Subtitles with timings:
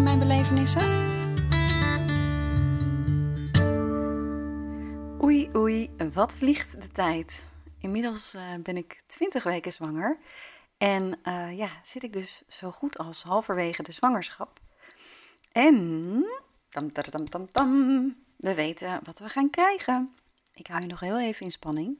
[0.00, 0.82] Mijn belevenissen?
[5.22, 7.52] Oei, oei, wat vliegt de tijd.
[7.78, 10.18] Inmiddels uh, ben ik 20 weken zwanger.
[10.78, 14.60] En uh, ja, zit ik dus zo goed als halverwege de zwangerschap.
[15.52, 16.24] En,
[16.68, 20.14] tam, tam, tam, tam, we weten wat we gaan krijgen.
[20.54, 21.98] Ik hou je nog heel even in spanning.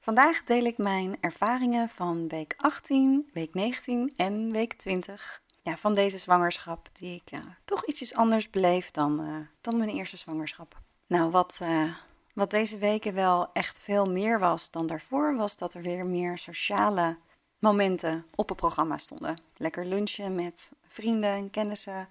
[0.00, 5.94] Vandaag deel ik mijn ervaringen van week 18, week 19 en week 20 ja, van
[5.94, 10.80] deze zwangerschap, die ik toch ietsjes anders beleef dan, uh, dan mijn eerste zwangerschap.
[11.06, 11.94] Nou, wat, uh,
[12.34, 16.38] wat deze weken wel echt veel meer was dan daarvoor, was dat er weer meer
[16.38, 17.16] sociale
[17.58, 19.40] momenten op het programma stonden.
[19.56, 22.08] Lekker lunchen met vrienden en kennissen,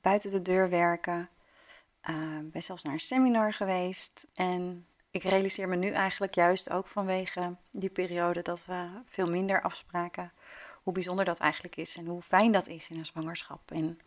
[0.00, 1.28] buiten de deur werken.
[2.10, 6.86] Uh, ben zelfs naar een seminar geweest en ik realiseer me nu eigenlijk juist ook
[6.86, 10.32] vanwege die periode dat we veel minder afspraken.
[10.82, 13.70] Hoe bijzonder dat eigenlijk is en hoe fijn dat is in een zwangerschap.
[13.70, 13.98] En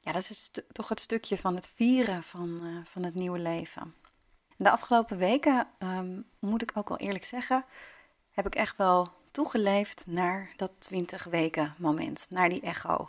[0.00, 3.94] ja, dat is toch het stukje van het vieren van, uh, van het nieuwe leven.
[4.56, 7.64] De afgelopen weken, um, moet ik ook al eerlijk zeggen,
[8.30, 13.06] heb ik echt wel toegeleefd naar dat 20 weken moment, naar die echo.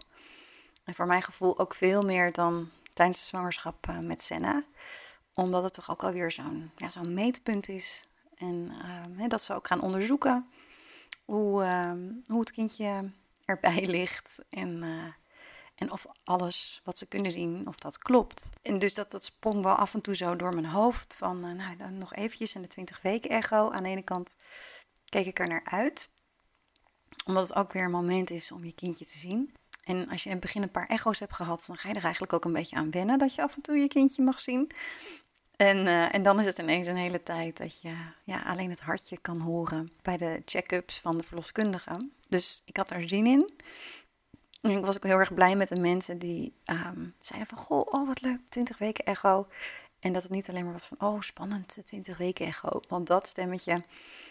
[0.83, 4.63] En voor mijn gevoel ook veel meer dan tijdens de zwangerschap uh, met Senna
[5.33, 8.07] omdat het toch ook alweer zo'n ja, zo'n meetpunt is.
[8.35, 8.71] En
[9.17, 10.47] uh, dat ze ook gaan onderzoeken
[11.25, 11.93] hoe, uh,
[12.25, 13.11] hoe het kindje
[13.45, 14.43] erbij ligt.
[14.49, 15.13] En, uh,
[15.75, 18.49] en of alles wat ze kunnen zien, of dat klopt.
[18.61, 21.15] En dus dat, dat sprong wel af en toe zo door mijn hoofd.
[21.15, 23.71] Van eh, nou, dan nog eventjes in de 20 weken echo.
[23.71, 24.35] Aan de ene kant
[25.09, 26.09] keek ik er naar uit.
[27.25, 29.55] Omdat het ook weer een moment is om je kindje te zien.
[29.83, 32.03] En als je in het begin een paar echo's hebt gehad, dan ga je er
[32.03, 34.71] eigenlijk ook een beetje aan wennen dat je af en toe je kindje mag zien.
[35.55, 38.79] En, uh, en dan is het ineens een hele tijd dat je ja, alleen het
[38.79, 42.09] hartje kan horen bij de check-ups van de verloskundige.
[42.27, 43.51] Dus ik had er zin in.
[44.61, 47.57] En ik was ook heel erg blij met de mensen die um, zeiden van...
[47.57, 49.47] Goh, oh wat leuk, 20 weken echo.
[49.99, 52.79] En dat het niet alleen maar was van, oh spannend, 20 weken echo.
[52.87, 53.83] Want dat stemmetje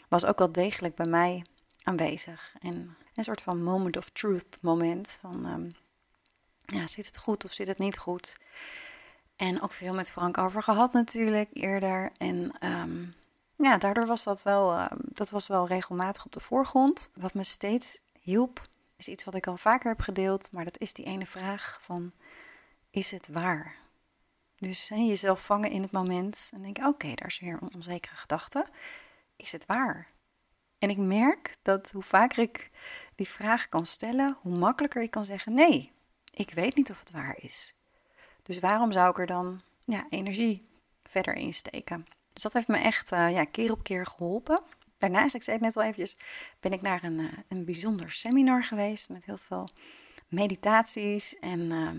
[0.09, 1.45] was ook wel degelijk bij mij
[1.83, 2.55] aanwezig.
[2.61, 5.11] En een soort van moment of truth moment.
[5.21, 5.75] Van, um,
[6.67, 8.37] ja, zit het goed of zit het niet goed?
[9.37, 12.13] En ook veel met Frank over gehad natuurlijk eerder.
[12.17, 13.15] En um,
[13.57, 17.11] ja, daardoor was dat wel, uh, dat was wel regelmatig op de voorgrond.
[17.15, 20.53] Wat me steeds hielp, is iets wat ik al vaker heb gedeeld.
[20.53, 22.13] Maar dat is die ene vraag van,
[22.91, 23.75] is het waar?
[24.57, 28.67] Dus jezelf vangen in het moment en denk, oké, daar is weer een onzekere gedachte.
[29.37, 30.13] Is het waar?
[30.79, 32.71] En ik merk dat hoe vaker ik
[33.15, 35.93] die vraag kan stellen, hoe makkelijker ik kan zeggen: nee,
[36.31, 37.75] ik weet niet of het waar is.
[38.43, 40.69] Dus waarom zou ik er dan ja, energie
[41.03, 42.07] verder in steken?
[42.33, 44.63] Dus dat heeft me echt uh, ja, keer op keer geholpen.
[44.99, 46.17] Daarnaast, ik zei het net wel eventjes,
[46.61, 49.69] ben ik naar een, uh, een bijzonder seminar geweest met heel veel
[50.29, 51.91] meditaties en uh,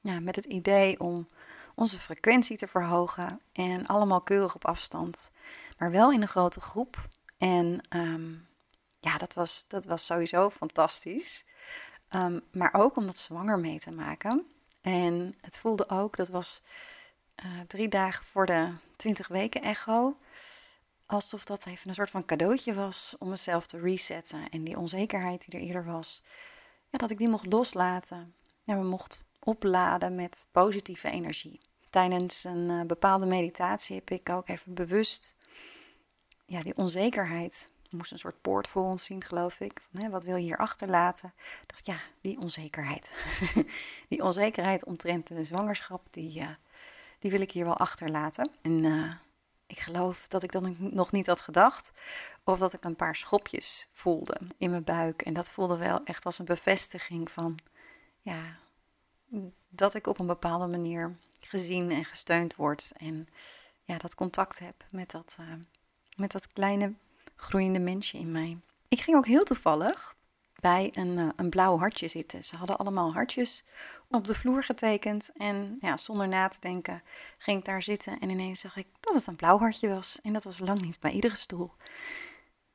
[0.00, 1.28] ja, met het idee om
[1.74, 5.30] onze frequentie te verhogen en allemaal keurig op afstand,
[5.78, 7.08] maar wel in een grote groep.
[7.38, 8.46] En um,
[9.00, 11.44] ja, dat was, dat was sowieso fantastisch.
[12.14, 14.46] Um, maar ook om dat zwanger mee te maken.
[14.80, 16.62] En het voelde ook, dat was
[17.44, 20.16] uh, drie dagen voor de 20 weken echo,
[21.06, 24.48] alsof dat even een soort van cadeautje was om mezelf te resetten.
[24.50, 26.22] En die onzekerheid die er eerder was,
[26.90, 28.34] dat ik die mocht loslaten.
[28.64, 31.60] Ja, me mocht opladen met positieve energie.
[31.90, 35.36] Tijdens een uh, bepaalde meditatie heb ik ook even bewust
[36.46, 39.80] ja, die onzekerheid moest een soort poort voor ons zien, geloof ik.
[39.90, 41.32] Van, hè, wat wil je hier achterlaten?
[41.36, 43.12] Ik dacht, ja, die onzekerheid.
[44.08, 46.48] die onzekerheid omtrent de zwangerschap, die, uh,
[47.18, 48.50] die wil ik hier wel achterlaten.
[48.62, 49.12] En uh,
[49.66, 51.92] ik geloof dat ik dan nog niet had gedacht.
[52.44, 55.22] Of dat ik een paar schopjes voelde in mijn buik.
[55.22, 57.58] En dat voelde wel echt als een bevestiging van,
[58.20, 58.58] ja,
[59.68, 62.92] dat ik op een bepaalde manier gezien en gesteund word.
[62.96, 63.28] En
[63.84, 65.46] ja, dat contact heb met dat, uh,
[66.16, 66.94] met dat kleine
[67.40, 68.58] groeiende mensje in mij.
[68.88, 70.16] Ik ging ook heel toevallig
[70.60, 72.44] bij een, uh, een blauw hartje zitten.
[72.44, 73.64] Ze hadden allemaal hartjes
[74.08, 75.30] op de vloer getekend.
[75.36, 77.02] En ja, zonder na te denken
[77.38, 78.18] ging ik daar zitten.
[78.18, 80.18] En ineens zag ik dat het een blauw hartje was.
[80.22, 81.72] En dat was lang niet bij iedere stoel.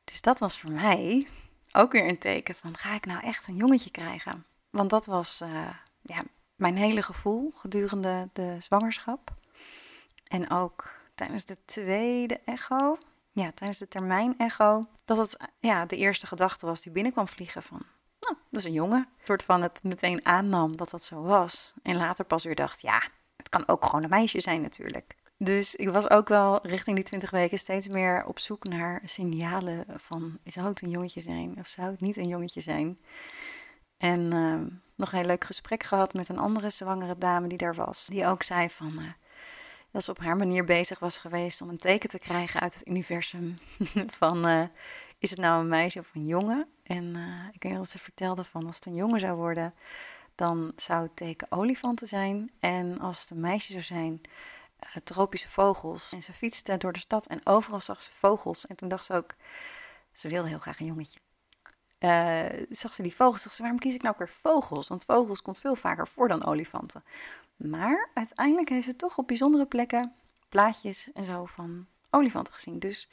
[0.04, 1.28] Dus dat was voor mij
[1.72, 4.46] ook weer een teken van: ga ik nou echt een jongetje krijgen?
[4.70, 5.70] Want dat was uh,
[6.02, 6.24] ja,
[6.56, 9.34] mijn hele gevoel gedurende de zwangerschap.
[10.28, 12.98] En ook tijdens de tweede echo,
[13.36, 17.62] ja, tijdens de termijn echo, dat het ja, de eerste gedachte was die binnenkwam vliegen
[17.64, 17.82] van,
[18.20, 19.00] nou, dat is een jongen.
[19.00, 21.74] Een soort van het meteen aannam dat dat zo was.
[21.84, 23.04] En later pas weer dacht, ja,
[23.36, 25.16] het kan ook gewoon een meisje zijn natuurlijk.
[25.38, 29.86] Dus ik was ook wel richting die 20 weken steeds meer op zoek naar signalen
[29.96, 33.00] van, zou het een jongetje zijn of zou het niet een jongetje zijn?
[33.98, 37.76] En uh, nog een heel leuk gesprek gehad met een andere zwangere dame die daar
[37.76, 38.06] was.
[38.06, 39.10] Die ook zei van, uh,
[39.96, 42.88] dat ze op haar manier bezig was geweest om een teken te krijgen uit het
[42.88, 43.58] universum.
[44.20, 44.64] van, uh,
[45.20, 46.68] is het nou een meisje of een jongen?
[46.84, 49.74] En uh, ik weet dat ze vertelde van, als het een jongen zou worden,
[50.36, 52.52] dan zou het teken olifanten zijn.
[52.60, 54.22] En als het een meisje zou zijn,
[54.80, 56.12] uh, tropische vogels.
[56.12, 58.68] En ze fietste door de stad en overal zag ze vogels.
[58.68, 59.36] En toen dacht ze ook,
[60.12, 61.20] ze wilde heel graag een jongetje.
[62.00, 64.88] Uh, zag ze die vogels, dacht ze, waarom kies ik nou weer vogels?
[64.88, 67.04] Want vogels komt veel vaker voor dan olifanten.
[67.56, 70.14] Maar uiteindelijk heeft ze toch op bijzondere plekken
[70.50, 72.80] plaatjes en zo van olifanten gezien.
[72.80, 73.10] Dus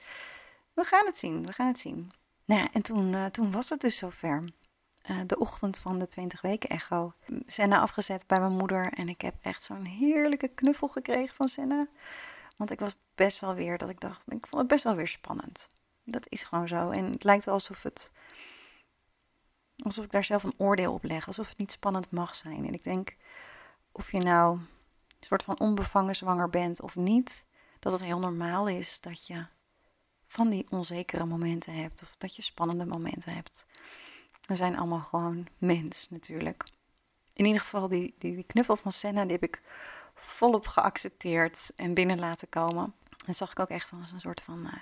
[0.75, 2.13] we gaan het zien, we gaan het zien.
[2.45, 4.45] Nou ja, en toen, uh, toen was het dus zover.
[5.11, 7.13] Uh, de ochtend van de 20 weken echo.
[7.47, 11.87] Senna afgezet bij mijn moeder en ik heb echt zo'n heerlijke knuffel gekregen van Senna.
[12.57, 15.09] Want ik was best wel weer dat ik dacht, ik vond het best wel weer
[15.09, 15.69] spannend.
[16.05, 16.91] Dat is gewoon zo.
[16.91, 18.11] En het lijkt wel alsof het,
[19.83, 22.67] alsof ik daar zelf een oordeel op leg, alsof het niet spannend mag zijn.
[22.67, 23.17] En ik denk,
[23.93, 27.47] of je nou een soort van onbevangen zwanger bent of niet,
[27.79, 29.47] dat het heel normaal is dat je
[30.27, 33.67] van die onzekere momenten hebt of dat je spannende momenten hebt.
[34.43, 36.65] We zijn allemaal gewoon mens natuurlijk.
[37.33, 39.63] In ieder geval die, die, die knuffel van Senna, die heb ik
[40.15, 42.95] volop geaccepteerd en binnen laten komen.
[43.27, 44.73] En zag ik ook echt als een soort van uh,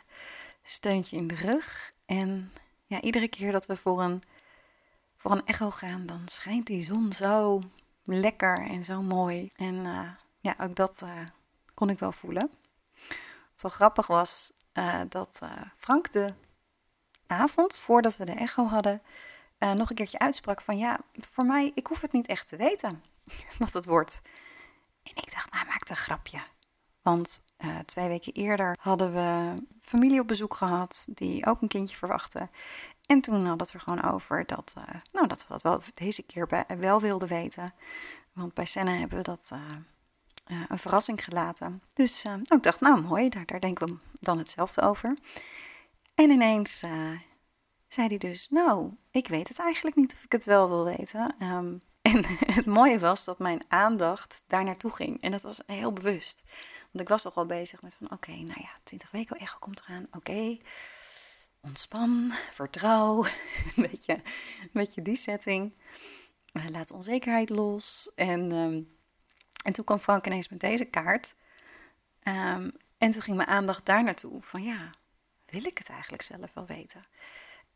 [0.63, 1.93] steuntje in de rug.
[2.07, 2.53] En
[2.87, 4.23] ja, iedere keer dat we voor een,
[5.21, 7.61] voor een echo gaan, dan schijnt die zon zo
[8.05, 9.51] lekker en zo mooi.
[9.57, 10.09] En uh,
[10.41, 11.11] ja, ook dat uh,
[11.75, 12.51] kon ik wel voelen.
[13.51, 15.41] Wat wel grappig was, uh, dat
[15.77, 16.35] Frank de
[17.27, 19.03] avond voordat we de echo hadden,
[19.59, 23.03] nog een keertje uitsprak van ja, voor mij, ik hoef het niet echt te weten
[23.59, 24.23] wat het wordt.
[25.03, 26.41] En ik dacht, nou, maak een grapje.
[27.03, 27.45] Want
[27.85, 32.49] twee weken eerder hadden we familie op bezoek gehad die ook een kindje verwachtte.
[33.11, 36.23] En toen hadden we er gewoon over dat, uh, nou, dat we dat wel deze
[36.23, 37.73] keer bij, wel wilden weten.
[38.33, 39.61] Want bij Senna hebben we dat uh,
[40.47, 41.83] uh, een verrassing gelaten.
[41.93, 45.19] Dus ik dacht, nou mooi, daar, daar denken we dan hetzelfde over.
[46.15, 46.79] En ineens
[47.89, 51.35] zei hij dus, nou, ik weet het eigenlijk niet of ik het wel wil weten.
[51.43, 55.23] Um, en het mooie was dat mijn aandacht daar naartoe ging.
[55.23, 56.45] En dat was heel bewust.
[56.91, 59.83] Want ik was toch al bezig met van, oké, nou ja, 20 weken echo komt
[59.89, 60.59] eraan, oké.
[61.61, 63.25] Ontspan, vertrouw,
[63.77, 64.15] een beetje,
[64.61, 65.73] een beetje die setting.
[66.53, 68.13] Uh, laat onzekerheid los.
[68.15, 68.97] En, um,
[69.65, 71.35] en toen kwam Frank ineens met deze kaart.
[72.23, 74.43] Um, en toen ging mijn aandacht daar naartoe.
[74.43, 74.91] Van ja,
[75.47, 77.05] wil ik het eigenlijk zelf wel weten?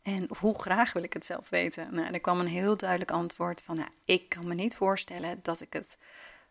[0.03, 1.95] En hoe graag wil ik het zelf weten?
[1.95, 3.77] Nou, er kwam een heel duidelijk antwoord van...
[3.77, 5.99] Nou, ik kan me niet voorstellen dat ik het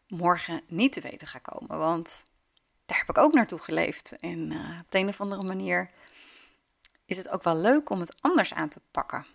[0.08, 1.78] morgen niet te weten ga komen.
[1.78, 2.26] Want
[2.86, 4.16] daar heb ik ook naartoe geleefd.
[4.20, 5.90] En uh, op de een of andere manier
[7.06, 9.26] is het ook wel leuk om het anders aan te pakken.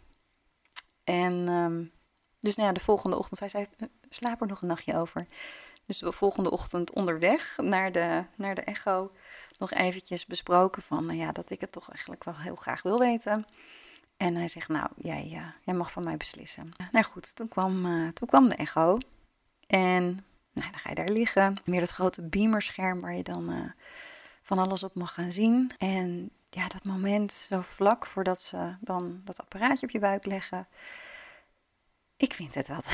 [1.05, 1.93] En um,
[2.41, 5.27] dus nou ja, de volgende ochtend, hij zei, eh, slaap er nog een nachtje over.
[5.87, 9.13] Dus de volgende ochtend onderweg naar de, naar de echo
[9.59, 12.99] nog eventjes besproken van, nou ja, dat ik het toch eigenlijk wel heel graag wil
[12.99, 13.47] weten.
[14.17, 16.73] En hij zegt, nou, jij, ja, jij mag van mij beslissen.
[16.93, 18.99] Nou goed, toen kwam, uh, toen kwam de echo.
[19.67, 20.05] En
[20.53, 21.61] nou, dan ga je daar liggen.
[21.65, 23.73] Meer dat grote beamerscherm waar je dan
[24.43, 25.71] van alles op mag gaan zien.
[25.79, 30.69] En ja, dat moment zo vlak voordat ze dan dat apparaatje op je buik leggen.
[32.17, 32.87] Ik vind het wat.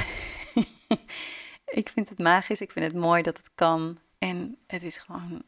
[1.81, 2.61] ik vind het magisch.
[2.61, 3.99] Ik vind het mooi dat het kan.
[4.19, 5.43] En het is gewoon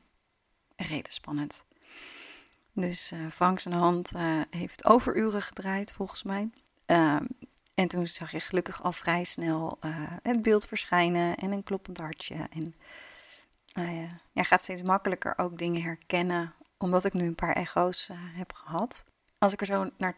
[0.77, 1.65] rete spannend.
[2.73, 6.51] Dus uh, Frank zijn hand uh, heeft overuren gedraaid, volgens mij.
[6.87, 7.17] Uh,
[7.75, 11.99] en toen zag je gelukkig al vrij snel uh, het beeld verschijnen en een kloppend
[11.99, 12.49] hartje.
[12.51, 12.75] En
[14.33, 18.53] ja, gaat steeds makkelijker ook dingen herkennen omdat ik nu een paar echo's uh, heb
[18.53, 19.05] gehad.
[19.39, 20.17] Als ik er zo naar,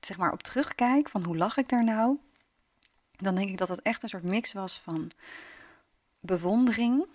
[0.00, 2.18] zeg maar, op terugkijk van hoe lag ik daar nou,
[3.16, 5.10] dan denk ik dat het echt een soort mix was van
[6.20, 7.06] bewondering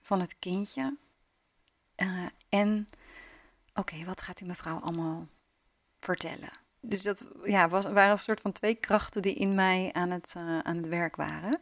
[0.00, 0.96] van het kindje
[1.96, 2.88] uh, en
[3.74, 5.26] oké, wat gaat die mevrouw allemaal
[6.00, 6.50] vertellen?
[6.80, 10.34] Dus dat ja, was, waren een soort van twee krachten die in mij aan het,
[10.36, 11.60] uh, aan het werk waren.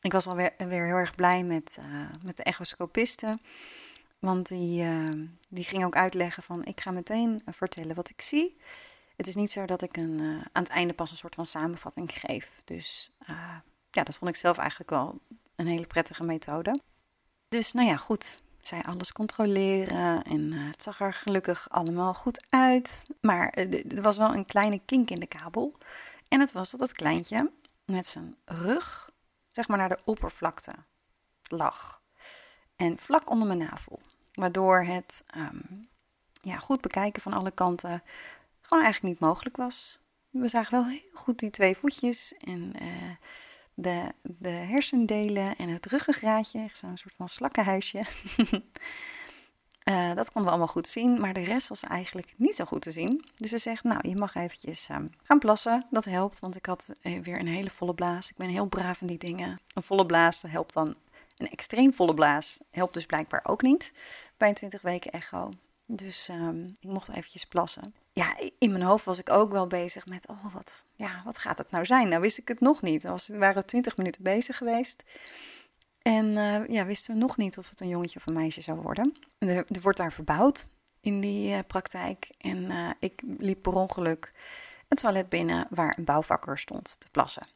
[0.00, 1.78] Ik was alweer weer heel erg blij met,
[2.22, 3.40] met de echoscopisten.
[4.18, 8.56] Want die, uh, die ging ook uitleggen van ik ga meteen vertellen wat ik zie.
[9.16, 11.46] Het is niet zo dat ik een, uh, aan het einde pas een soort van
[11.46, 12.62] samenvatting geef.
[12.64, 13.10] Dus
[13.90, 15.20] ja, dat vond ik zelf eigenlijk wel
[15.56, 16.80] een hele prettige methode.
[17.48, 18.42] Dus nou ja, goed.
[18.60, 23.06] Zij alles controleren en het zag er gelukkig allemaal goed uit.
[23.20, 25.74] Maar er was wel een kleine kink in de kabel.
[26.28, 27.50] En het was dat het kleintje
[27.84, 29.10] met zijn rug,
[29.50, 30.72] zeg maar, naar de oppervlakte
[31.42, 31.97] lag.
[32.78, 34.00] En vlak onder mijn navel.
[34.32, 35.88] Waardoor het um,
[36.42, 38.02] ja, goed bekijken van alle kanten
[38.60, 39.98] gewoon eigenlijk niet mogelijk was.
[40.30, 43.10] We zagen wel heel goed die twee voetjes en uh,
[43.74, 46.60] de, de hersendelen en het ruggengraatje.
[46.60, 48.02] Echt zo'n soort van slakkenhuisje.
[49.84, 52.82] Uh, dat konden we allemaal goed zien, maar de rest was eigenlijk niet zo goed
[52.82, 53.24] te zien.
[53.34, 55.86] Dus ze zegt, nou, je mag eventjes uh, gaan plassen.
[55.90, 58.30] Dat helpt, want ik had eh, weer een hele volle blaas.
[58.30, 59.60] Ik ben heel braaf in die dingen.
[59.74, 60.96] Een volle blaas helpt dan.
[61.38, 63.92] Een extreem volle blaas helpt dus blijkbaar ook niet
[64.36, 65.50] bij een 20 weken echo.
[65.86, 67.94] Dus um, ik mocht eventjes plassen.
[68.12, 71.58] Ja, in mijn hoofd was ik ook wel bezig met, oh, wat, ja, wat gaat
[71.58, 72.08] het nou zijn?
[72.08, 73.02] Nou wist ik het nog niet.
[73.02, 75.04] We waren 20 minuten bezig geweest.
[76.02, 78.80] En uh, ja, wisten we nog niet of het een jongetje of een meisje zou
[78.80, 79.16] worden.
[79.38, 80.68] Er, wordt daar verbouwd
[81.00, 82.28] in die uh, praktijk.
[82.38, 84.32] En uh, ik liep per ongeluk
[84.88, 87.46] een toilet binnen waar een bouwvakker stond te plassen.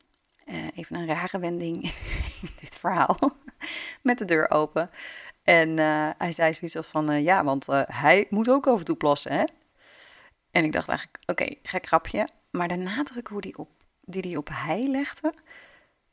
[0.75, 1.83] even een rare wending
[2.43, 3.19] in dit verhaal.
[4.03, 4.91] Met de deur open.
[5.43, 5.79] En
[6.19, 9.45] hij zei zoiets van, ja, want hij moet ook en toe plassen, hè?
[10.51, 12.29] En ik dacht eigenlijk, oké, okay, gek grapje.
[12.51, 13.69] Maar de nadruk hoe die op,
[14.01, 15.35] die hij op hij legde,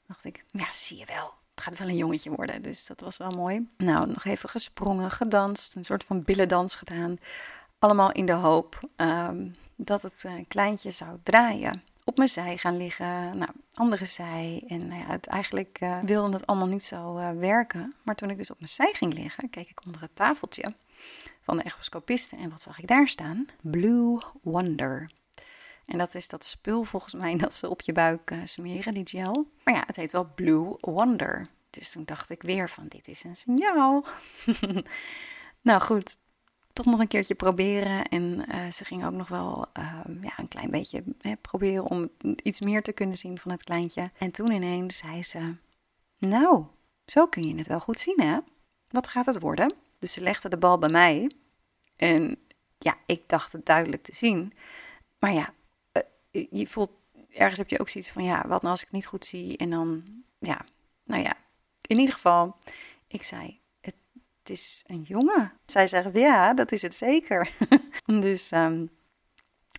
[0.08, 2.62] dacht ik, ja, zie je wel het gaat wel een jongetje worden.
[2.62, 3.68] Dus dat was wel mooi.
[3.78, 7.18] Nou, nog even gesprongen, gedanst, een soort van billendans gedaan.
[7.80, 11.84] Allemaal in de hoop um, dat het kleintje zou draaien.
[12.04, 14.64] Op mijn zij gaan liggen, nou, andere zij.
[14.68, 17.96] En nou ja, eigenlijk uh, wilde het allemaal niet zo uh, werken.
[18.04, 20.74] Maar toen ik dus op mijn zij ging liggen, keek ik onder het tafeltje
[21.42, 22.38] van de echoscopisten.
[22.38, 23.46] En wat zag ik daar staan?
[23.62, 25.12] Blue Wonder.
[25.86, 29.08] En dat is dat spul volgens mij dat ze op je buik uh, smeren, die
[29.08, 29.52] gel.
[29.64, 31.48] Maar ja, het heet wel Blue Wonder.
[31.70, 34.06] Dus toen dacht ik weer van dit is een signaal.
[35.62, 36.16] nou goed,
[36.84, 38.04] toch nog een keertje proberen.
[38.08, 42.10] En uh, ze ging ook nog wel uh, ja, een klein beetje hè, proberen om
[42.44, 44.12] iets meer te kunnen zien van het kleintje.
[44.18, 45.56] En toen ineens zei ze,
[46.18, 46.66] nou,
[47.06, 48.38] zo kun je het wel goed zien hè.
[48.90, 49.74] Wat gaat het worden?
[50.00, 51.32] Dus ze legde de bal bij mij.
[51.96, 52.38] En
[52.78, 54.54] ja, ik dacht het duidelijk te zien.
[55.20, 55.54] Maar ja,
[56.32, 56.92] je voelt,
[57.30, 59.58] ergens heb je ook zoiets van, ja, wat nou als ik niet goed zie?
[59.58, 60.04] En dan,
[60.40, 60.66] ja,
[61.04, 61.34] nou ja,
[61.82, 62.58] in ieder geval,
[63.08, 63.59] ik zei,
[64.50, 65.54] is een jongen.
[65.66, 67.50] Zij zegt, ja, dat is het zeker.
[68.06, 68.90] dus um,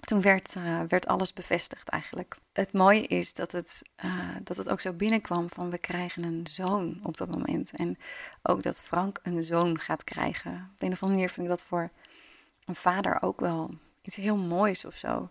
[0.00, 2.36] toen werd, uh, werd alles bevestigd eigenlijk.
[2.52, 6.46] Het mooie is dat het, uh, dat het ook zo binnenkwam van we krijgen een
[6.50, 7.72] zoon op dat moment.
[7.72, 7.98] En
[8.42, 10.70] ook dat Frank een zoon gaat krijgen.
[10.74, 11.90] Op een of andere manier vind ik dat voor
[12.64, 13.70] een vader ook wel
[14.02, 15.30] iets heel moois of zo.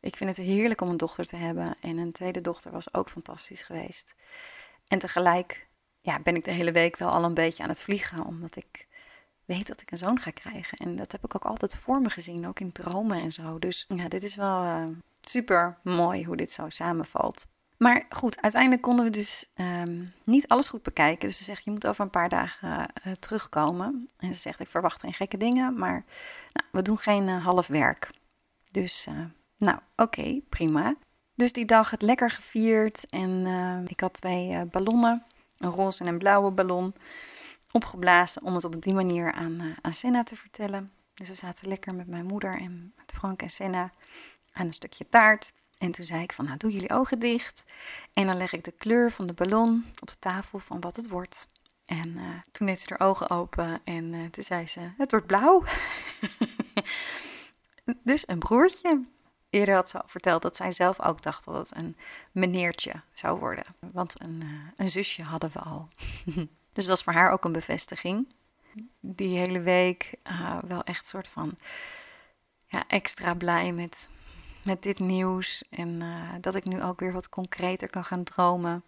[0.00, 1.74] Ik vind het heerlijk om een dochter te hebben.
[1.80, 4.14] En een tweede dochter was ook fantastisch geweest.
[4.88, 5.66] En tegelijk
[6.04, 8.24] ja, ben ik de hele week wel al een beetje aan het vliegen.
[8.24, 8.86] Omdat ik
[9.44, 10.78] weet dat ik een zoon ga krijgen.
[10.78, 12.46] En dat heb ik ook altijd voor me gezien.
[12.46, 13.58] Ook in dromen en zo.
[13.58, 14.86] Dus ja, dit is wel uh,
[15.20, 17.46] super mooi hoe dit zo samenvalt.
[17.76, 21.28] Maar goed, uiteindelijk konden we dus um, niet alles goed bekijken.
[21.28, 24.08] Dus ze zegt, je moet over een paar dagen uh, terugkomen.
[24.18, 26.04] En ze zegt, ik verwacht geen gekke dingen, maar
[26.52, 28.10] nou, we doen geen uh, half werk.
[28.70, 29.06] Dus
[29.58, 30.94] nou, oké, prima.
[31.34, 33.46] Dus die dag het lekker gevierd en
[33.88, 35.24] ik had twee ballonnen,
[35.64, 36.94] een roze en een blauwe ballon,
[37.70, 40.92] opgeblazen om het op die manier aan, uh, Senna te vertellen.
[41.14, 43.92] Dus we zaten lekker met mijn moeder en met Frank en Senna
[44.52, 45.52] aan een stukje taart.
[45.78, 47.64] En toen zei ik van, nou doe jullie ogen dicht.
[48.12, 51.08] En dan leg ik de kleur van de ballon op de tafel van wat het
[51.08, 51.48] wordt.
[51.84, 52.16] En
[52.52, 55.64] toen deed ze haar ogen open en toen zei ze, het wordt blauw.
[58.02, 59.04] dus een broertje.
[59.54, 61.96] Eerder had ze al verteld dat zij zelf ook dacht dat het een
[62.32, 63.64] meneertje zou worden.
[63.78, 65.88] Want een, uh, een zusje hadden we al.
[66.72, 68.34] dus dat was voor haar ook een bevestiging.
[69.00, 71.58] Die hele week uh, wel echt soort van
[72.66, 74.10] ja, extra blij met,
[74.62, 75.64] met dit nieuws.
[75.70, 78.84] En uh, dat ik nu ook weer wat concreter kan gaan dromen.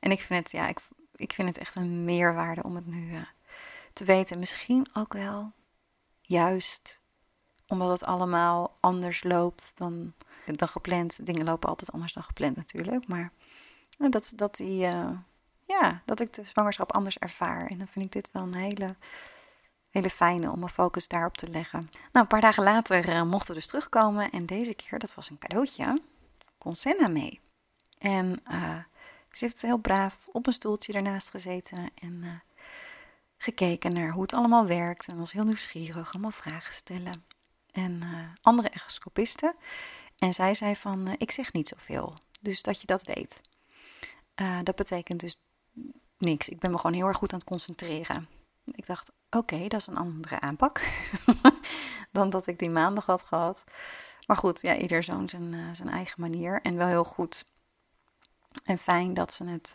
[0.00, 0.80] En ik vind het, ja, ik,
[1.14, 3.24] ik vind het echt een meerwaarde om het nu
[3.92, 4.38] te weten.
[4.38, 5.52] Misschien ook wel
[6.20, 7.00] juist
[7.72, 10.12] omdat het allemaal anders loopt dan,
[10.44, 11.26] dan gepland.
[11.26, 13.08] Dingen lopen altijd anders dan gepland natuurlijk.
[13.08, 13.32] Maar
[14.10, 15.10] dat, dat, die, uh,
[15.66, 17.66] ja, dat ik de zwangerschap anders ervaar.
[17.66, 18.96] En dan vind ik dit wel een hele,
[19.90, 21.90] hele fijne om mijn focus daarop te leggen.
[21.90, 24.30] Nou, een paar dagen later uh, mochten we dus terugkomen.
[24.30, 26.02] En deze keer, dat was een cadeautje,
[26.58, 27.40] kon Senna mee.
[27.98, 28.78] En uh,
[29.30, 32.42] ze heeft heel braaf op een stoeltje ernaast gezeten en
[33.36, 35.08] gekeken naar hoe het allemaal werkt.
[35.08, 37.31] En was heel nieuwsgierig, allemaal vragen stellen
[37.72, 39.54] en uh, andere echoscopisten.
[40.18, 43.40] En zij zei van, uh, ik zeg niet zoveel, dus dat je dat weet.
[44.40, 45.36] Uh, dat betekent dus
[46.18, 46.48] niks.
[46.48, 48.28] Ik ben me gewoon heel erg goed aan het concentreren.
[48.64, 50.82] Ik dacht, oké, dat is een andere aanpak
[52.12, 53.64] dan dat ik die maandag had gehad.
[54.26, 56.60] Maar goed, ja, ieder zo'n zijn, zijn eigen manier.
[56.60, 57.44] En wel heel goed
[58.64, 59.74] en fijn dat ze, het,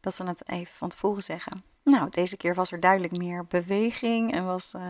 [0.00, 1.64] dat ze het even van tevoren zeggen.
[1.88, 4.82] Nou, deze keer was er duidelijk meer beweging en was, uh,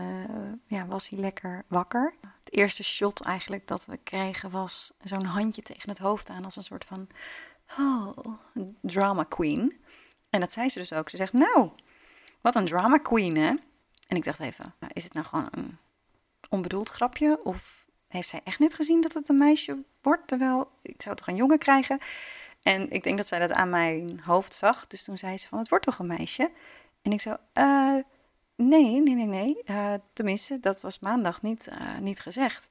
[0.65, 2.13] ja, was hij lekker wakker.
[2.43, 6.55] Het eerste shot eigenlijk dat we kregen was zo'n handje tegen het hoofd aan als
[6.55, 7.07] een soort van
[7.79, 8.17] oh,
[8.81, 9.81] drama queen.
[10.29, 11.09] En dat zei ze dus ook.
[11.09, 11.69] Ze zegt, nou,
[12.41, 13.53] wat een drama queen, hè?
[14.07, 15.77] En ik dacht even, nou, is het nou gewoon een
[16.49, 17.39] onbedoeld grapje?
[17.43, 20.27] Of heeft zij echt net gezien dat het een meisje wordt?
[20.27, 21.99] Terwijl ik zou toch een jongen krijgen?
[22.61, 24.87] En ik denk dat zij dat aan mijn hoofd zag.
[24.87, 26.51] Dus toen zei ze van, het wordt toch een meisje?
[27.01, 27.95] En ik zo, uh,
[28.55, 29.61] nee, nee, nee, nee.
[29.65, 32.69] Uh, tenminste, dat was maandag niet, uh, niet gezegd.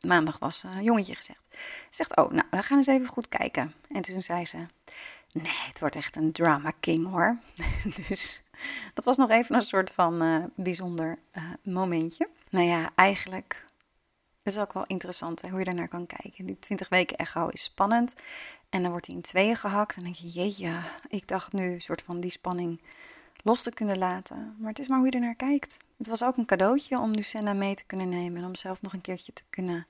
[0.00, 1.44] Maandag was een jongetje gezegd.
[1.50, 1.58] Ze
[1.90, 3.74] zegt, oh, nou, dan gaan we eens even goed kijken.
[3.88, 4.56] En toen zei ze,
[5.32, 7.38] nee, het wordt echt een drama king hoor.
[8.08, 8.42] dus
[8.94, 11.18] dat was nog even een soort van bijzonder
[11.62, 12.28] momentje.
[12.50, 13.66] Nou ja, eigenlijk
[14.46, 16.46] dat is ook wel interessant hè, hoe je daarnaar kan kijken.
[16.46, 18.14] Die 20 weken echo is spannend.
[18.68, 19.96] En dan wordt hij in tweeën gehakt.
[19.96, 22.80] En dan denk je, jeetje, ik dacht nu een soort van die spanning
[23.46, 24.56] los te kunnen laten.
[24.58, 25.76] Maar het is maar hoe je ernaar kijkt.
[25.96, 28.42] Het was ook een cadeautje om Lucenna mee te kunnen nemen.
[28.42, 29.86] En om zelf nog een keertje te kunnen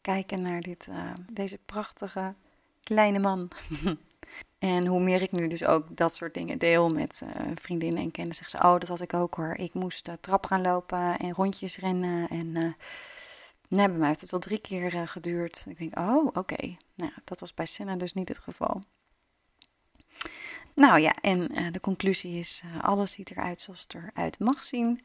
[0.00, 2.34] kijken naar dit, uh, deze prachtige
[2.82, 3.48] kleine man.
[4.58, 8.10] en hoe meer ik nu dus ook dat soort dingen deel met uh, vriendinnen en
[8.10, 8.44] kennissen.
[8.44, 9.54] Zeggen ze, oh, dat had ik ook hoor.
[9.56, 12.76] Ik moest uh, trap gaan lopen en rondjes rennen en
[13.68, 15.64] Nee, bij mij heeft het wel drie keer geduurd.
[15.68, 16.76] Ik denk, oh, oké.
[16.94, 18.80] Nou, dat was bij Senna dus niet het geval.
[20.76, 24.64] Nou ja, en uh, de conclusie is, uh, alles ziet eruit zoals het eruit mag
[24.64, 25.04] zien.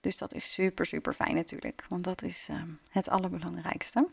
[0.00, 1.84] Dus dat is super, super fijn natuurlijk.
[1.88, 4.08] Want dat is um, het allerbelangrijkste.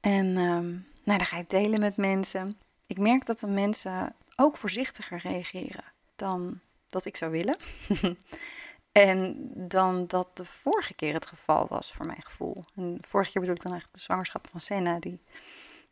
[0.00, 2.58] En um, nou, dan ga het delen met mensen.
[2.86, 5.84] Ik merk dat de mensen ook voorzichtiger reageren
[6.16, 7.56] dan dat ik zou willen.
[8.96, 12.60] En dan dat de vorige keer het geval was, voor mijn gevoel.
[12.76, 15.20] En vorige keer bedoel ik dan eigenlijk de zwangerschap van Senna, die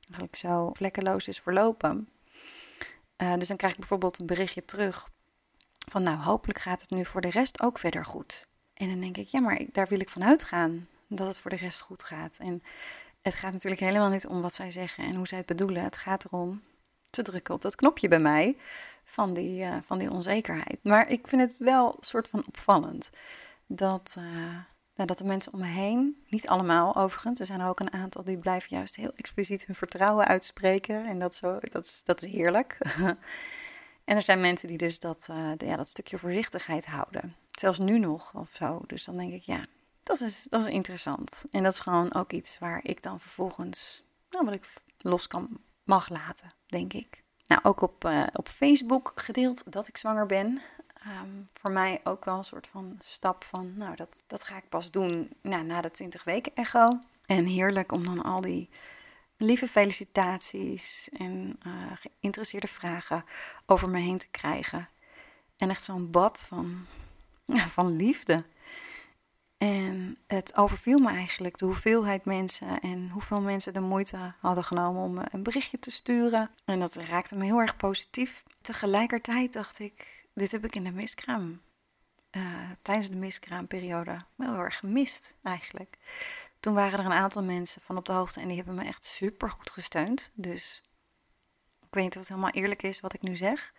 [0.06, 2.08] eigenlijk zo vlekkeloos is verlopen.
[3.24, 5.08] Uh, dus dan krijg ik bijvoorbeeld een berichtje terug
[5.90, 8.46] van, nou, hopelijk gaat het nu voor de rest ook verder goed.
[8.74, 11.56] En dan denk ik, ja, maar daar wil ik van uitgaan dat het voor de
[11.56, 12.36] rest goed gaat.
[12.38, 12.62] En
[13.22, 15.82] het gaat natuurlijk helemaal niet om wat zij zeggen en hoe zij het bedoelen.
[15.82, 16.62] Het gaat erom
[17.10, 18.56] te drukken op dat knopje bij mij
[19.04, 20.78] van die, uh, van die onzekerheid.
[20.82, 23.10] Maar ik vind het wel soort van opvallend
[23.66, 24.56] dat, uh,
[24.94, 28.24] dat de mensen om me heen, niet allemaal overigens, er zijn er ook een aantal
[28.24, 31.06] die blijven juist heel expliciet hun vertrouwen uitspreken.
[31.06, 32.76] En dat, zo, dat, is, dat is heerlijk.
[34.04, 35.24] en er zijn mensen die dus dat,
[35.56, 37.34] de, ja, dat stukje voorzichtigheid houden.
[37.50, 38.80] Zelfs nu nog of zo.
[38.86, 39.60] Dus dan denk ik, ja,
[40.02, 41.44] dat is, dat is interessant.
[41.50, 45.60] En dat is gewoon ook iets waar ik dan vervolgens, nou, wat ik los kan,
[45.84, 47.22] mag laten, denk ik.
[47.46, 50.60] Nou, ook op, uh, op Facebook gedeeld dat ik zwanger ben.
[51.06, 54.68] Um, voor mij ook wel een soort van stap van, nou, dat, dat ga ik
[54.68, 56.88] pas doen nou, na de 20 weken echo.
[57.26, 58.70] En heerlijk om dan al die
[59.36, 63.24] lieve felicitaties en uh, geïnteresseerde vragen
[63.66, 64.88] over me heen te krijgen.
[65.56, 66.86] En echt zo'n bad van,
[67.76, 68.44] van liefde.
[69.58, 75.02] En het overviel me eigenlijk de hoeveelheid mensen en hoeveel mensen de moeite hadden genomen
[75.02, 76.50] om een berichtje te sturen.
[76.64, 78.44] En dat raakte me heel erg positief.
[78.60, 81.60] Tegelijkertijd dacht ik, dit heb ik in de miskraam,
[82.30, 85.98] uh, tijdens de miskraamperiode, heel erg gemist eigenlijk.
[86.60, 89.04] Toen waren er een aantal mensen van op de hoogte en die hebben me echt
[89.04, 90.30] super goed gesteund.
[90.34, 90.88] Dus
[91.80, 93.72] ik weet niet of het helemaal eerlijk is wat ik nu zeg.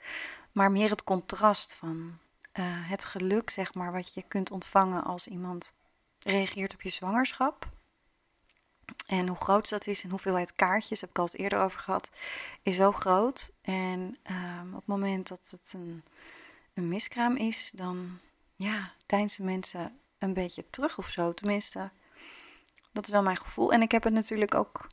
[0.52, 2.18] Maar meer het contrast van
[2.54, 5.72] uh, het geluk, zeg maar, wat je kunt ontvangen als iemand
[6.20, 7.68] reageert op je zwangerschap.
[9.06, 12.12] En hoe groot dat is en hoeveelheid kaartjes, heb ik al eens eerder over gehad,
[12.62, 13.52] is zo groot.
[13.62, 16.04] En um, op het moment dat het een,
[16.76, 18.20] een miskraam is, dan
[18.56, 21.34] ja, deinzen mensen een beetje terug of zo.
[21.34, 21.92] Tenminste,
[22.92, 23.74] dat is wel mijn gevoel.
[23.74, 24.88] En ik heb het natuurlijk ook,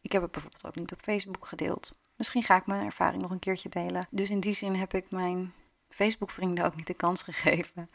[0.00, 1.90] ik heb het bijvoorbeeld ook niet op Facebook gedeeld.
[2.16, 4.06] Misschien ga ik mijn ervaring nog een keertje delen.
[4.10, 5.54] Dus in die zin heb ik mijn
[5.88, 7.90] Facebook-vrienden ook niet de kans gegeven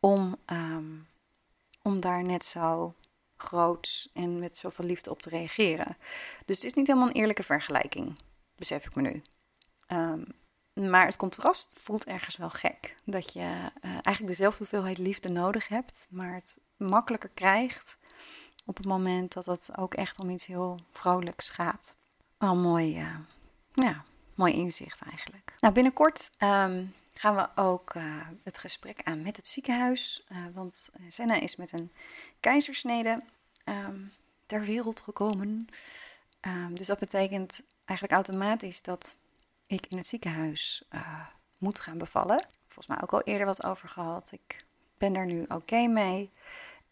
[0.00, 1.06] om, um,
[1.82, 2.94] om daar net zo
[3.36, 5.96] groot en met zoveel liefde op te reageren.
[6.44, 8.18] Dus het is niet helemaal een eerlijke vergelijking,
[8.56, 9.22] besef ik me nu.
[9.88, 10.26] Um,
[10.76, 12.94] maar het contrast voelt ergens wel gek.
[13.04, 17.98] Dat je uh, eigenlijk dezelfde hoeveelheid liefde nodig hebt, maar het makkelijker krijgt
[18.64, 21.96] op het moment dat het ook echt om iets heel vrolijks gaat.
[22.38, 23.18] Wel mooi, uh,
[23.72, 25.54] ja, mooi inzicht eigenlijk.
[25.58, 28.02] Nou, binnenkort um, gaan we ook uh,
[28.42, 30.26] het gesprek aan met het ziekenhuis.
[30.54, 31.92] Want Senna is met een
[32.40, 33.22] keizersnede
[33.64, 34.12] um,
[34.46, 35.68] ter wereld gekomen.
[36.40, 39.16] Um, dus dat betekent eigenlijk automatisch dat
[39.66, 41.26] ik in het ziekenhuis uh,
[41.58, 42.46] moet gaan bevallen.
[42.66, 44.32] Volgens mij ook al eerder wat over gehad.
[44.32, 44.64] Ik
[44.98, 46.30] ben er nu oké mee.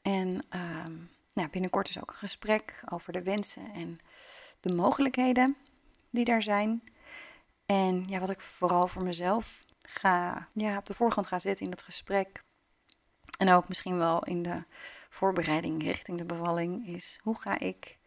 [0.02, 0.96] En ehm,
[1.34, 3.98] nou, binnenkort is ook een gesprek over de wensen en
[4.60, 5.56] de mogelijkheden
[6.10, 6.82] die daar zijn.
[7.66, 11.70] En ja, wat ik vooral voor mezelf ga, ja, op de voorgrond ga zetten in
[11.70, 12.42] dat gesprek.
[13.38, 14.64] En ook misschien wel in de
[15.10, 17.98] voorbereiding richting de bevalling is hoe ga ik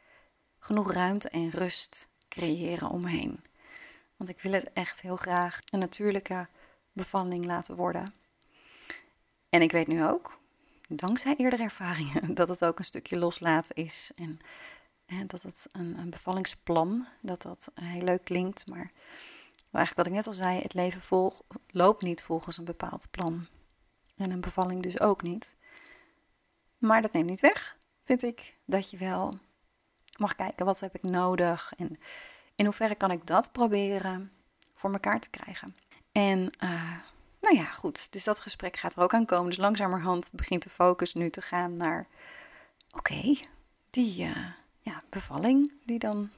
[0.60, 3.47] genoeg ruimte en rust creëren omheen.
[4.18, 6.48] Want ik wil het echt heel graag een natuurlijke
[6.94, 8.14] bevalling laten worden.
[9.50, 10.40] En ik weet nu ook,
[10.88, 14.12] dankzij eerdere ervaringen, dat het ook een stukje loslaten is.
[14.16, 14.40] En,
[15.28, 18.68] dat het een, een, bevallingsplan, dat dat heel leuk klinkt.
[18.68, 18.92] Maar
[19.72, 21.32] eigenlijk wat ik net al zei, het leven
[21.68, 23.48] loopt niet volgens een bepaald plan.
[24.18, 25.56] En een bevalling dus ook niet.
[26.78, 29.34] Maar dat neemt niet weg, vind ik, dat je wel
[30.18, 31.98] mag kijken wat heb ik nodig en
[32.58, 34.32] in hoeverre kan ik dat proberen
[34.76, 35.76] voor elkaar te krijgen.
[36.12, 36.92] En uh,
[37.42, 38.12] nou ja, goed.
[38.12, 39.46] Dus dat gesprek gaat er ook aan komen.
[39.46, 42.08] Dus langzamerhand begint de focus nu te gaan naar:
[42.92, 43.36] oké,
[43.90, 46.30] die uh, ja, bevalling die dan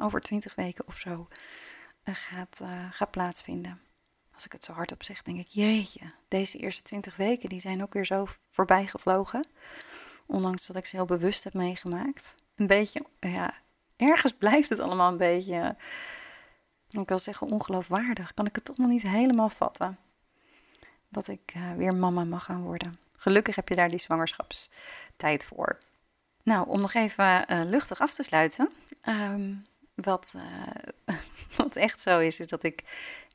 [0.00, 1.28] over twintig weken of zo
[2.04, 3.80] uh, gaat, gaat plaatsvinden.
[4.34, 7.82] Als ik het zo hardop zeg, denk ik: jeetje, deze eerste twintig weken die zijn
[7.82, 9.48] ook weer zo voorbij gevlogen.
[10.26, 12.34] Ondanks dat ik ze heel bewust heb meegemaakt.
[12.56, 13.54] Een beetje, ja,
[14.00, 15.76] ergens blijft het allemaal een beetje,
[16.88, 18.34] ik wil zeggen ongeloofwaardig.
[18.34, 19.98] Kan ik het toch nog niet helemaal vatten.
[21.08, 22.98] Dat ik uh, weer mama mag gaan worden.
[23.16, 25.78] Gelukkig heb je daar die zwangerschapstijd voor.
[26.42, 28.70] Nou, om nog even uh, luchtig af te sluiten.
[29.08, 30.34] Um, wat,
[31.56, 32.84] wat echt zo is, is dat ik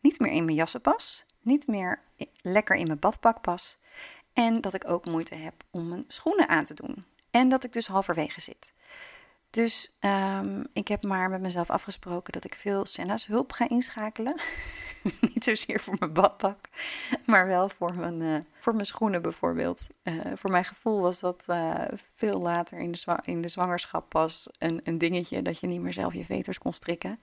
[0.02, 1.26] niet meer in mijn jassen pas.
[1.42, 2.00] Niet meer
[2.42, 3.78] lekker in mijn badpak pas.
[4.34, 7.04] En dat ik ook moeite heb om mijn schoenen aan te doen.
[7.32, 8.74] En dat ik dus halverwege zit.
[9.56, 14.42] Dus um, ik heb maar met mezelf afgesproken dat ik veel Senna's hulp ga inschakelen.
[15.34, 16.58] Niet zozeer voor mijn badpak,
[17.26, 19.88] maar wel voor mijn, uh, voor mijn schoenen bijvoorbeeld.
[20.04, 21.74] Uh, voor mijn gevoel was dat uh,
[22.16, 25.94] veel later in de, in de zwangerschap pas een, een dingetje dat je niet meer
[25.94, 27.20] zelf je veters kon strikken.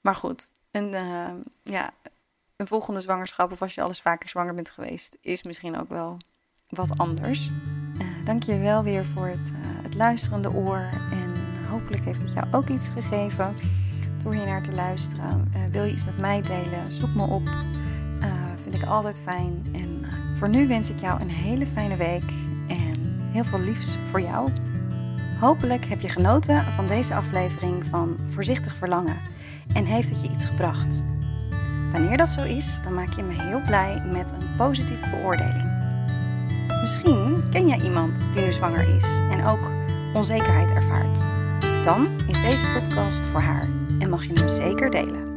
[0.00, 0.90] Maar goed, een,
[1.62, 1.90] ja,
[2.56, 6.16] een volgende zwangerschap of als je alles vaker zwanger bent geweest, is misschien ook wel
[6.68, 7.50] wat anders.
[8.24, 11.29] Dank je wel weer voor het, het luisterende oor en
[11.70, 13.54] hopelijk heeft het jou ook iets gegeven
[14.22, 15.50] door hier naar te luisteren.
[15.54, 16.92] Uh, wil je iets met mij delen?
[16.92, 17.46] Zoek me op.
[17.46, 19.66] Uh, vind ik altijd fijn.
[19.72, 22.30] En uh, voor nu wens ik jou een hele fijne week
[22.68, 22.92] en
[23.32, 24.50] heel veel liefs voor jou.
[25.40, 29.16] Hopelijk heb je genoten van deze aflevering van Voorzichtig Verlangen
[29.72, 31.02] en heeft het je iets gebracht.
[31.92, 35.78] Wanneer dat zo is, dan maak je me heel blij met een positieve beoordeling.
[36.80, 39.70] Misschien ken jij iemand die nu zwanger is en ook
[40.14, 41.39] onzekerheid ervaart.
[41.84, 45.29] Dan is deze podcast voor haar en mag je hem zeker delen.